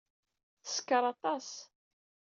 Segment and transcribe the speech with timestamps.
[0.65, 1.47] Teskeṛ aṭas.